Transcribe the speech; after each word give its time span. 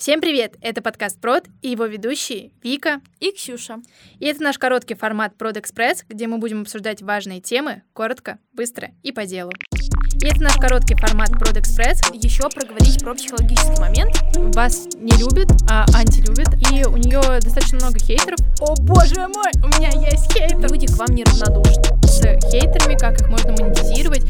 Всем 0.00 0.22
привет! 0.22 0.54
Это 0.62 0.80
подкаст 0.80 1.20
Прод 1.20 1.44
и 1.60 1.68
его 1.68 1.84
ведущие 1.84 2.52
Вика 2.62 3.02
и 3.18 3.32
Ксюша. 3.32 3.80
И 4.18 4.24
это 4.24 4.42
наш 4.42 4.56
короткий 4.56 4.94
формат 4.94 5.36
Прод 5.36 5.58
Экспресс, 5.58 6.06
где 6.08 6.26
мы 6.26 6.38
будем 6.38 6.62
обсуждать 6.62 7.02
важные 7.02 7.42
темы 7.42 7.82
коротко, 7.92 8.38
быстро 8.54 8.92
и 9.02 9.12
по 9.12 9.26
делу. 9.26 9.50
И 9.74 10.26
это 10.26 10.42
наш 10.42 10.56
короткий 10.56 10.94
формат 10.94 11.28
Прод 11.32 11.58
Экспресс. 11.58 12.00
Еще 12.14 12.48
проговорить 12.48 12.98
про 13.02 13.12
психологический 13.12 13.78
момент. 13.78 14.16
Вас 14.54 14.86
не 14.96 15.12
любят, 15.18 15.50
а 15.70 15.84
антилюбят, 15.94 16.48
и 16.72 16.82
у 16.88 16.96
нее 16.96 17.20
достаточно 17.38 17.76
много 17.80 17.98
хейтеров. 17.98 18.40
О 18.62 18.74
боже 18.80 19.28
мой, 19.28 19.52
у 19.62 19.68
меня 19.78 19.90
есть 20.10 20.32
хейтер! 20.32 20.72
Люди 20.72 20.86
к 20.86 20.96
вам 20.96 21.14
неравнодушны. 21.14 22.00
С 22.04 22.22
хейтерами, 22.50 22.96
как 22.96 23.20
их 23.20 23.28
можно 23.28 23.52
монетизировать. 23.52 24.24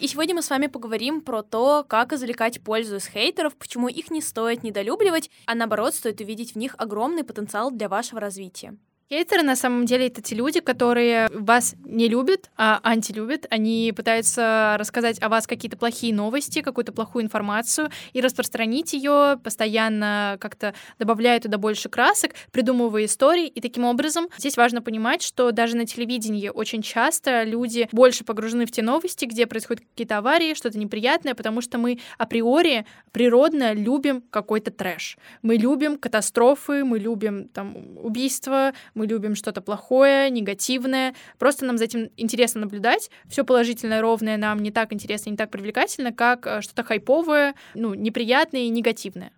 И 0.00 0.08
сегодня 0.08 0.34
мы 0.34 0.40
с 0.40 0.48
вами 0.48 0.66
поговорим 0.66 1.20
про 1.20 1.42
то, 1.42 1.84
как 1.86 2.14
извлекать 2.14 2.62
пользу 2.62 2.96
из 2.96 3.06
хейтеров, 3.06 3.54
почему 3.54 3.86
их 3.86 4.10
не 4.10 4.22
стоит 4.22 4.62
недолюбливать, 4.62 5.30
а 5.44 5.54
наоборот 5.54 5.94
стоит 5.94 6.22
увидеть 6.22 6.54
в 6.54 6.56
них 6.56 6.74
огромный 6.78 7.22
потенциал 7.22 7.70
для 7.70 7.86
вашего 7.90 8.18
развития. 8.18 8.78
Хейтеры 9.12 9.42
на 9.42 9.56
самом 9.56 9.86
деле 9.86 10.06
это 10.06 10.22
те 10.22 10.36
люди, 10.36 10.60
которые 10.60 11.28
вас 11.32 11.74
не 11.84 12.06
любят, 12.06 12.48
а 12.56 12.78
антилюбят. 12.84 13.44
Они 13.50 13.92
пытаются 13.96 14.76
рассказать 14.78 15.20
о 15.20 15.28
вас 15.28 15.48
какие-то 15.48 15.76
плохие 15.76 16.14
новости, 16.14 16.62
какую-то 16.62 16.92
плохую 16.92 17.24
информацию 17.24 17.90
и 18.12 18.20
распространить 18.20 18.92
ее, 18.92 19.36
постоянно 19.42 20.36
как-то 20.38 20.74
добавляя 21.00 21.40
туда 21.40 21.58
больше 21.58 21.88
красок, 21.88 22.34
придумывая 22.52 23.06
истории. 23.06 23.48
И 23.48 23.60
таким 23.60 23.84
образом 23.84 24.28
здесь 24.38 24.56
важно 24.56 24.80
понимать, 24.80 25.22
что 25.22 25.50
даже 25.50 25.76
на 25.76 25.86
телевидении 25.86 26.48
очень 26.48 26.80
часто 26.80 27.42
люди 27.42 27.88
больше 27.90 28.22
погружены 28.22 28.64
в 28.64 28.70
те 28.70 28.82
новости, 28.82 29.24
где 29.24 29.48
происходят 29.48 29.82
какие-то 29.90 30.18
аварии, 30.18 30.54
что-то 30.54 30.78
неприятное, 30.78 31.34
потому 31.34 31.62
что 31.62 31.78
мы 31.78 31.98
априори 32.16 32.86
природно 33.10 33.72
любим 33.72 34.22
какой-то 34.30 34.70
трэш. 34.70 35.18
Мы 35.42 35.56
любим 35.56 35.98
катастрофы, 35.98 36.84
мы 36.84 37.00
любим 37.00 37.48
там 37.48 37.76
убийства, 37.98 38.72
мы 39.00 39.06
любим 39.06 39.34
что-то 39.34 39.62
плохое, 39.62 40.28
негативное. 40.28 41.14
Просто 41.38 41.64
нам 41.64 41.78
за 41.78 41.84
этим 41.84 42.10
интересно 42.18 42.60
наблюдать. 42.60 43.10
Все 43.30 43.44
положительное, 43.44 44.02
ровное 44.02 44.36
нам 44.36 44.58
не 44.58 44.70
так 44.70 44.92
интересно, 44.92 45.30
не 45.30 45.38
так 45.38 45.50
привлекательно, 45.50 46.12
как 46.12 46.46
э, 46.46 46.60
что-то 46.60 46.84
хайповое, 46.84 47.54
ну, 47.74 47.94
неприятное 47.94 48.60
и 48.60 48.68
негативное. 48.68 49.32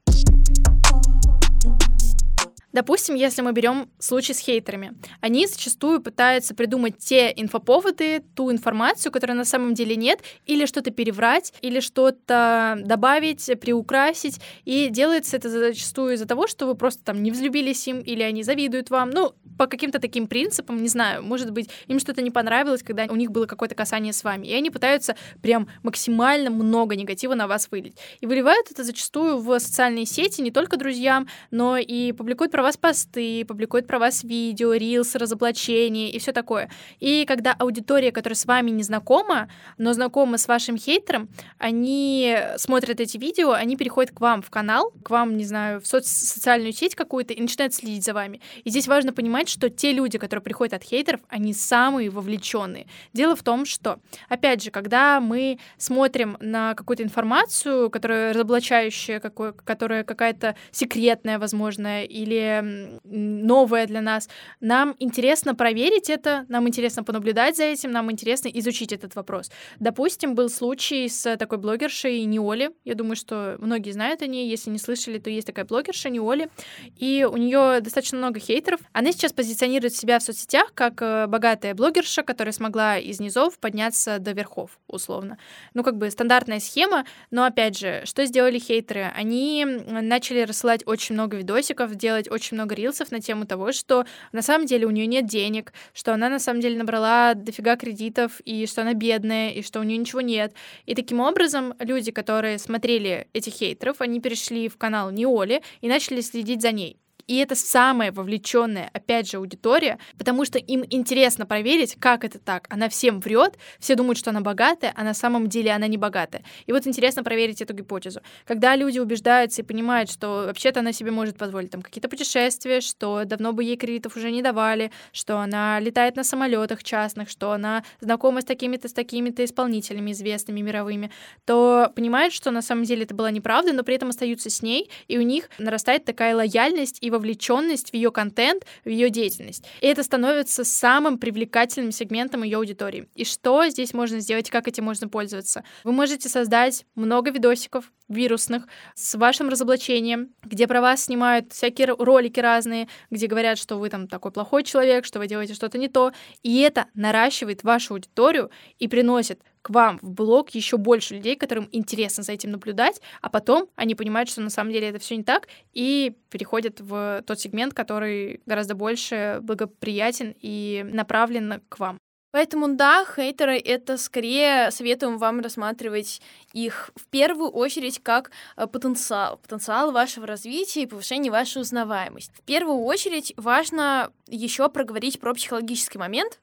Допустим, 2.73 3.15
если 3.15 3.43
мы 3.43 3.53
берем 3.53 3.91
случай 3.99 4.35
с 4.35 4.39
хейтерами, 4.39 4.95
они 5.21 5.47
зачастую 5.47 6.01
пытаются 6.01 6.55
придумать 6.55 6.99
те 6.99 7.33
инфоповоды, 7.35 8.23
ту 8.35 8.51
информацию, 8.51 9.13
которой 9.13 9.33
на 9.33 9.45
самом 9.45 9.75
деле 9.75 9.97
нет, 9.97 10.21
или 10.47 10.67
что-то 10.67 10.91
переврать, 10.91 11.53
или 11.61 11.81
что-то 11.81 12.79
добавить, 12.83 13.51
приукрасить, 13.61 14.41
и 14.65 14.89
делается 14.89 15.37
это 15.37 15.51
зачастую 15.51 16.15
из-за 16.15 16.27
того, 16.27 16.47
что 16.47 16.67
вы 16.67 16.75
просто 16.75 17.05
там 17.05 17.23
не 17.23 17.31
взлюбились 17.31 17.87
им, 17.89 18.01
или 18.01 18.23
они 18.23 18.43
завидуют 18.43 18.91
вам, 18.91 19.11
ну, 19.11 19.35
по 19.59 19.67
каким-то 19.67 19.99
таким 19.99 20.27
принципам, 20.27 20.83
не 20.83 20.89
знаю, 20.89 21.23
может 21.23 21.51
быть, 21.51 21.69
им 21.87 21.99
что-то 21.99 22.23
не 22.23 22.31
понравилось, 22.31 22.83
когда 22.83 23.05
у 23.09 23.17
них 23.17 23.31
было 23.31 23.47
какое-то 23.47 23.75
касание 23.75 24.13
с 24.13 24.25
вами, 24.25 24.47
и 24.47 24.55
они 24.55 24.71
пытаются 24.71 25.15
прям 25.43 25.69
максимально 25.83 26.51
много 26.51 26.97
негатива 26.97 27.35
на 27.35 27.47
вас 27.47 27.69
вылить. 27.71 27.97
И 28.21 28.27
выливают 28.27 28.71
это 28.71 28.83
зачастую 28.83 29.39
в 29.39 29.59
социальные 29.59 30.07
сети 30.07 30.41
не 30.41 30.51
только 30.51 30.77
друзьям, 30.77 31.29
но 31.51 31.77
и 31.77 32.13
публикуют 32.13 32.53
про 32.53 32.62
вас 32.63 32.77
посты, 32.77 33.45
публикуют 33.45 33.87
про 33.87 33.99
вас 33.99 34.25
видео, 34.25 34.75
рилсы, 34.75 35.19
разоблачения 35.19 36.11
и 36.11 36.19
все 36.19 36.33
такое. 36.33 36.71
И 37.01 37.25
когда 37.27 37.53
аудитория, 37.53 38.13
которая 38.13 38.37
с 38.37 38.47
вами 38.47 38.71
не 38.71 38.83
знакома, 38.83 39.49
но 39.79 39.93
знакома 39.93 40.39
с 40.39 40.49
вашим 40.49 40.77
хейтером, 40.77 41.29
они 41.59 42.37
смотрят 42.57 43.01
эти 43.01 43.19
видео, 43.19 43.53
они 43.53 43.77
переходят 43.77 44.15
к 44.15 44.21
вам 44.21 44.43
в 44.43 44.51
канал, 44.51 44.93
к 45.03 45.11
вам, 45.11 45.37
не 45.37 45.45
знаю, 45.45 45.81
в 45.81 45.87
соц 45.87 46.07
социальную 46.07 46.73
сеть 46.73 46.95
какую-то 46.95 47.33
и 47.33 47.41
начинают 47.41 47.75
следить 47.75 48.05
за 48.05 48.15
вами. 48.15 48.41
И 48.65 48.71
здесь 48.71 48.89
важно 48.89 49.13
понимать, 49.13 49.49
что 49.49 49.71
те 49.71 49.93
люди, 49.93 50.19
которые 50.19 50.43
приходят 50.43 50.75
от 50.75 50.83
хейтеров, 50.83 51.21
они 51.29 51.55
самые 51.55 52.11
вовлеченные. 52.11 52.87
Дело 53.13 53.37
в 53.37 53.43
том, 53.43 53.65
что, 53.67 53.99
опять 54.29 54.63
же, 54.63 54.71
когда 54.71 55.21
мы 55.21 55.59
смотрим 55.79 56.37
на 56.41 56.75
какую-то 56.75 57.03
информацию, 57.03 57.91
которая 57.91 58.33
разоблачающая, 58.33 59.21
какой, 59.21 59.53
которая 59.53 60.05
какая-то 60.05 60.57
секретная, 60.71 61.39
возможно, 61.39 62.05
или 62.05 62.52
новое 62.63 63.87
для 63.87 64.01
нас. 64.01 64.29
Нам 64.61 64.95
интересно 64.99 65.55
проверить 65.55 66.11
это, 66.11 66.45
нам 66.49 66.69
интересно 66.69 67.05
понаблюдать 67.05 67.57
за 67.57 67.65
этим, 67.65 67.93
нам 67.93 68.11
интересно 68.11 68.49
изучить 68.49 68.93
этот 68.93 69.15
вопрос. 69.15 69.51
Допустим, 69.81 70.35
был 70.35 70.49
случай 70.49 71.09
с 71.09 71.37
такой 71.37 71.59
блогершей 71.59 72.25
Неоли. 72.25 72.71
Я 72.85 72.95
думаю, 72.95 73.17
что 73.17 73.57
многие 73.59 73.93
знают 73.93 74.23
о 74.23 74.27
ней. 74.27 74.49
Если 74.49 74.71
не 74.71 74.79
слышали, 74.79 75.19
то 75.19 75.31
есть 75.31 75.47
такая 75.47 75.65
блогерша 75.65 76.11
Неоли. 76.11 76.49
И 76.97 77.27
у 77.31 77.37
нее 77.37 77.81
достаточно 77.81 78.19
много 78.19 78.41
хейтеров. 78.41 78.81
Она 78.93 79.13
сейчас 79.13 79.33
позиционирует 79.33 79.95
себя 79.95 80.19
в 80.19 80.23
соцсетях 80.23 80.73
как 80.75 81.01
э, 81.01 81.27
богатая 81.27 81.75
блогерша, 81.75 82.23
которая 82.23 82.53
смогла 82.53 82.99
из 82.99 83.21
низов 83.21 83.59
подняться 83.59 84.19
до 84.19 84.33
верхов, 84.33 84.79
условно. 84.89 85.39
Ну, 85.75 85.83
как 85.83 85.97
бы 85.97 86.11
стандартная 86.11 86.61
схема, 86.61 87.05
но 87.31 87.45
опять 87.45 87.79
же, 87.79 88.03
что 88.05 88.25
сделали 88.27 88.59
хейтеры? 88.59 89.13
Они 89.15 89.65
начали 89.65 90.41
рассылать 90.43 90.83
очень 90.87 91.15
много 91.15 91.37
видосиков, 91.37 91.95
делать 91.95 92.31
очень 92.31 92.42
много 92.51 92.75
рилсов 92.75 93.13
на 93.13 93.21
тему 93.21 93.47
того, 93.47 93.71
что 93.71 94.05
на 94.33 94.43
самом 94.43 94.67
деле 94.67 94.87
у 94.87 94.91
нее 94.91 95.07
нет 95.07 95.27
денег, 95.27 95.73
что 95.95 96.13
она 96.13 96.29
на 96.29 96.41
самом 96.41 96.61
деле 96.61 96.77
набрала 96.77 97.35
дофига 97.35 97.77
кредитов, 97.77 98.41
и 98.45 98.67
что 98.67 98.83
она 98.83 98.95
бедная, 98.95 99.51
и 99.51 99.63
что 99.63 99.79
у 99.79 99.85
нее 99.85 99.99
ничего 99.99 100.21
нет. 100.21 100.55
И 100.87 100.95
таким 100.95 101.21
образом 101.21 101.75
люди, 101.79 102.11
которые 102.11 102.59
смотрели 102.59 103.29
этих 103.33 103.53
хейтеров, 103.53 104.01
они 104.01 104.21
перешли 104.21 104.69
в 104.69 104.77
канал 104.77 105.11
Неоли 105.11 105.63
и 105.81 105.89
начали 105.89 106.21
следить 106.21 106.63
за 106.63 106.73
ней. 106.73 107.02
И 107.27 107.37
это 107.37 107.55
самая 107.55 108.13
вовлеченная, 108.13 108.91
опять 108.93 109.31
же, 109.31 109.37
аудитория, 109.37 109.99
потому 110.19 110.45
что 110.45 110.59
им 110.59 110.85
интересно 110.91 111.47
проверить, 111.47 111.97
как 111.99 112.25
это 112.25 112.39
так. 112.39 112.67
Она 112.69 112.89
всем 112.89 113.21
врет, 113.21 113.59
все 113.79 113.95
думают, 113.95 114.19
что 114.19 114.31
она 114.31 114.41
богатая, 114.41 114.93
а 114.97 115.05
на 115.05 115.15
самом 115.15 115.49
деле 115.49 115.71
она 115.73 115.87
не 115.87 115.97
богатая. 115.97 116.45
И 116.67 116.73
вот 116.73 116.87
интересно 116.87 117.23
проверить 117.23 117.63
эту 117.63 117.75
гипотезу. 117.75 118.21
Когда 118.47 118.77
люди 118.77 118.99
убеждаются 118.99 119.63
и 119.63 119.65
понимают, 119.65 120.11
что 120.11 120.45
вообще-то 120.47 120.81
она 120.81 120.93
себе 120.93 121.11
может 121.11 121.37
позволить 121.37 121.71
там 121.71 121.83
какие-то 121.83 122.09
путешествия, 122.09 122.81
что 122.81 123.25
давно 123.25 123.53
бы 123.53 123.65
ей 123.65 123.77
кредитов 123.77 124.17
уже 124.17 124.31
не 124.31 124.43
давали, 124.43 124.91
что 125.13 125.39
она 125.39 125.81
летает 125.81 126.17
на 126.17 126.25
самолетах 126.25 126.83
частных, 126.83 127.29
что 127.29 127.53
она 127.53 127.85
знакома 128.01 128.41
с 128.41 128.45
такими-то, 128.45 128.89
с 128.89 128.93
такими-то 128.93 129.45
исполнителями 129.45 130.13
известными 130.13 130.61
мировыми, 130.61 131.11
то 131.45 131.93
понимают, 131.95 132.35
что 132.35 132.51
на 132.51 132.63
самом 132.63 132.85
деле 132.85 133.05
это 133.05 133.15
была 133.15 133.31
неправда, 133.31 133.73
но 133.73 133.83
при 133.83 133.95
этом 133.95 134.09
остаются 134.09 134.51
с 134.51 134.63
ней, 134.63 134.91
и 135.09 135.19
у 135.19 135.23
них 135.23 135.49
нарастает 135.59 136.05
такая 136.05 136.35
лояльность 136.35 136.99
и 137.01 137.11
вовлеченность 137.13 137.91
в 137.91 137.95
ее 137.95 138.11
контент, 138.11 138.65
в 138.85 138.89
ее 138.89 139.11
деятельность. 139.11 139.65
И 139.81 139.87
это 139.87 140.03
становится 140.03 140.65
самым 140.65 141.19
привлекательным 141.19 141.93
сегментом 141.93 142.43
ее 142.43 142.57
аудитории. 142.57 143.09
И 143.15 143.25
что 143.25 143.69
здесь 143.69 143.95
можно 143.95 144.19
сделать, 144.21 144.51
как 144.51 144.67
этим 144.67 144.85
можно 144.85 145.09
пользоваться? 145.09 145.63
Вы 145.85 145.93
можете 145.93 146.29
создать 146.29 146.85
много 146.97 147.31
видосиков 147.31 147.93
вирусных 148.09 148.67
с 148.95 149.15
вашим 149.15 149.49
разоблачением, 149.49 150.31
где 150.43 150.67
про 150.67 150.81
вас 150.81 151.05
снимают 151.05 151.53
всякие 151.53 151.89
ролики 151.89 152.41
разные, 152.41 152.89
где 153.11 153.27
говорят, 153.27 153.59
что 153.59 153.77
вы 153.77 153.89
там 153.89 154.09
такой 154.09 154.33
плохой 154.33 154.65
человек, 154.65 155.05
что 155.05 155.19
вы 155.19 155.27
делаете 155.27 155.55
что-то 155.55 155.79
не 155.79 155.89
то. 155.89 156.13
И 156.43 156.61
это 156.61 156.87
наращивает 156.95 157.65
вашу 157.65 157.95
аудиторию 157.95 158.51
и 158.79 158.89
приносит 158.89 159.41
к 159.63 159.71
вам 159.71 159.99
в 160.03 160.11
блог 160.11 160.51
еще 160.51 160.77
больше 160.77 161.15
людей, 161.15 161.37
которым 161.37 161.69
интересно 161.73 162.23
за 162.23 162.33
этим 162.33 162.51
наблюдать, 162.51 163.01
а 163.21 163.31
потом 163.31 163.69
они 163.77 163.95
понимают, 163.95 164.29
что 164.29 164.41
на 164.41 164.51
самом 164.51 164.73
деле 164.73 164.89
это 164.89 164.99
все 164.99 165.17
не 165.17 165.25
так, 165.25 165.49
и 165.73 166.15
переходят 166.31 166.81
в 166.81 167.23
тот 167.27 167.41
сегмент, 167.41 167.73
который 167.75 168.43
гораздо 168.47 168.75
больше 168.75 169.39
благоприятен 169.43 170.35
и 170.41 170.85
направлен 170.93 171.63
к 171.69 171.79
вам. 171.79 171.99
Поэтому 172.33 172.77
да, 172.77 173.05
хейтеры 173.05 173.59
это 173.59 173.99
скорее 173.99 174.71
советуем 174.71 175.19
вам 175.19 175.41
рассматривать 175.41 176.23
их 176.55 176.91
в 176.97 177.07
первую 177.09 177.51
очередь 177.51 178.03
как 178.03 178.31
э, 178.57 178.67
потенциал, 178.67 179.37
потенциал 179.37 179.93
вашего 179.93 180.27
развития 180.27 180.83
и 180.83 180.87
повышения 180.87 181.31
вашей 181.31 181.61
узнаваемости. 181.61 182.33
В 182.35 182.43
первую 182.43 182.79
очередь 182.85 183.35
важно 183.37 184.13
еще 184.27 184.71
проговорить 184.71 185.21
про 185.21 185.35
психологический 185.35 185.99
момент, 185.99 186.41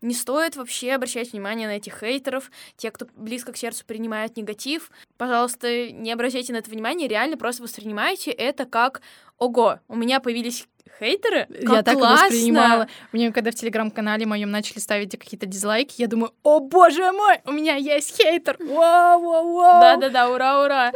не 0.00 0.14
стоит 0.14 0.56
вообще 0.56 0.92
обращать 0.92 1.32
внимание 1.32 1.68
на 1.68 1.76
этих 1.76 1.98
хейтеров, 1.98 2.50
те, 2.76 2.90
кто 2.90 3.06
близко 3.16 3.52
к 3.52 3.56
сердцу 3.56 3.84
принимают 3.86 4.36
негатив. 4.36 4.90
Пожалуйста, 5.16 5.90
не 5.90 6.12
обращайте 6.12 6.52
на 6.52 6.58
это 6.58 6.70
внимание, 6.70 7.08
реально 7.08 7.36
просто 7.36 7.62
воспринимайте 7.62 8.30
это 8.30 8.64
как 8.64 9.02
«Ого, 9.38 9.78
у 9.88 9.94
меня 9.94 10.20
появились 10.20 10.66
хейтеры? 10.98 11.46
Как 11.46 11.76
я 11.76 11.82
так 11.82 11.94
классно! 11.96 12.26
воспринимала. 12.26 12.88
Мне 13.12 13.32
когда 13.32 13.50
в 13.50 13.54
телеграм-канале 13.54 14.26
моем 14.26 14.50
начали 14.50 14.78
ставить 14.78 15.12
какие-то 15.12 15.46
дизлайки, 15.46 16.00
я 16.00 16.08
думаю, 16.08 16.32
о 16.42 16.60
боже 16.60 17.12
мой, 17.12 17.40
у 17.44 17.52
меня 17.52 17.76
есть 17.76 18.16
хейтер! 18.20 18.56
Вау, 18.58 19.22
вау, 19.22 19.54
вау! 19.54 19.80
Да-да-да, 19.80 20.30
ура, 20.30 20.64
ура! 20.64 20.92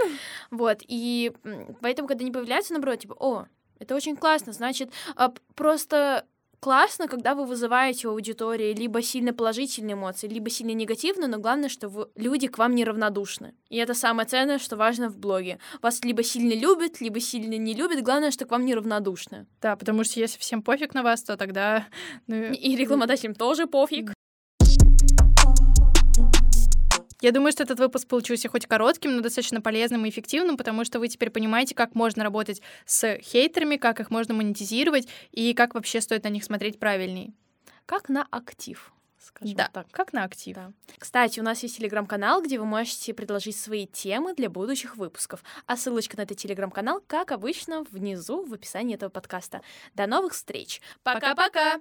Вот, 0.50 0.78
и 0.86 1.32
поэтому, 1.80 2.08
когда 2.08 2.22
они 2.22 2.32
появляются, 2.32 2.72
наоборот, 2.72 3.00
типа, 3.00 3.16
о, 3.18 3.46
это 3.78 3.94
очень 3.94 4.16
классно, 4.16 4.52
значит, 4.52 4.90
а, 5.16 5.32
просто 5.54 6.24
классно, 6.62 7.08
когда 7.08 7.34
вы 7.34 7.44
вызываете 7.44 8.06
у 8.06 8.12
аудитории 8.12 8.72
либо 8.72 9.02
сильно 9.02 9.34
положительные 9.34 9.94
эмоции, 9.94 10.28
либо 10.28 10.48
сильно 10.48 10.70
негативные, 10.70 11.28
но 11.28 11.38
главное, 11.38 11.68
что 11.68 11.88
вы, 11.88 12.08
люди 12.14 12.46
к 12.46 12.56
вам 12.56 12.76
неравнодушны. 12.76 13.54
И 13.68 13.76
это 13.78 13.94
самое 13.94 14.28
ценное, 14.28 14.60
что 14.60 14.76
важно 14.76 15.08
в 15.08 15.18
блоге. 15.18 15.58
Вас 15.82 16.04
либо 16.04 16.22
сильно 16.22 16.54
любят, 16.54 17.00
либо 17.00 17.18
сильно 17.18 17.58
не 17.58 17.74
любят, 17.74 18.04
главное, 18.04 18.30
что 18.30 18.46
к 18.46 18.52
вам 18.52 18.64
неравнодушны. 18.64 19.46
Да, 19.60 19.74
потому 19.74 20.04
что 20.04 20.20
если 20.20 20.38
всем 20.38 20.62
пофиг 20.62 20.94
на 20.94 21.02
вас, 21.02 21.24
то 21.24 21.36
тогда... 21.36 21.86
Ну... 22.28 22.52
И 22.52 22.76
рекламодателям 22.76 23.34
тоже 23.34 23.66
пофиг. 23.66 24.12
Я 27.22 27.30
думаю, 27.30 27.52
что 27.52 27.62
этот 27.62 27.78
выпуск 27.78 28.08
получился 28.08 28.48
хоть 28.48 28.66
коротким, 28.66 29.14
но 29.14 29.22
достаточно 29.22 29.60
полезным 29.60 30.04
и 30.04 30.10
эффективным, 30.10 30.56
потому 30.56 30.84
что 30.84 30.98
вы 30.98 31.06
теперь 31.06 31.30
понимаете, 31.30 31.74
как 31.74 31.94
можно 31.94 32.24
работать 32.24 32.60
с 32.84 33.16
хейтерами, 33.18 33.76
как 33.76 34.00
их 34.00 34.10
можно 34.10 34.34
монетизировать 34.34 35.06
и 35.30 35.54
как 35.54 35.74
вообще 35.74 36.00
стоит 36.00 36.24
на 36.24 36.28
них 36.28 36.42
смотреть 36.42 36.80
правильней. 36.80 37.32
Как 37.86 38.08
на 38.08 38.26
актив 38.30 38.92
скажем 39.24 39.56
да, 39.56 39.70
так. 39.72 39.86
как 39.92 40.12
на 40.12 40.24
актив. 40.24 40.56
Да. 40.56 40.72
Кстати, 40.98 41.38
у 41.38 41.44
нас 41.44 41.62
есть 41.62 41.76
телеграм-канал, 41.76 42.42
где 42.42 42.58
вы 42.58 42.66
можете 42.66 43.14
предложить 43.14 43.56
свои 43.56 43.86
темы 43.86 44.34
для 44.34 44.50
будущих 44.50 44.96
выпусков. 44.96 45.44
А 45.66 45.76
ссылочка 45.76 46.16
на 46.16 46.22
этот 46.22 46.38
телеграм-канал, 46.38 47.00
как 47.06 47.30
обычно, 47.30 47.84
внизу 47.84 48.44
в 48.44 48.52
описании 48.52 48.96
этого 48.96 49.10
подкаста. 49.10 49.62
До 49.94 50.08
новых 50.08 50.32
встреч. 50.32 50.80
Пока-пока! 51.04 51.80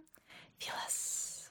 Филос. 0.59 1.49